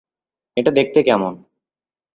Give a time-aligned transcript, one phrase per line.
[0.57, 1.33] এটা দেখতে কেমন?